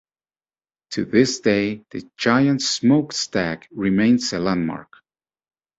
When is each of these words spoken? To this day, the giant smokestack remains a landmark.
To 0.93 1.05
this 1.05 1.41
day, 1.41 1.85
the 1.91 2.09
giant 2.17 2.63
smokestack 2.63 3.67
remains 3.71 4.33
a 4.33 4.39
landmark. 4.39 4.91